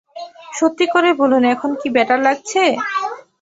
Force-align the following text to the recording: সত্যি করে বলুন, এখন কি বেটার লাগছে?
সত্যি 0.53 0.85
করে 0.93 1.09
বলুন, 1.21 1.43
এখন 1.53 1.71
কি 1.79 1.87
বেটার 1.95 2.19
লাগছে? 2.27 2.63